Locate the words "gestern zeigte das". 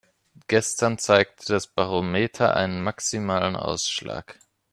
0.47-1.67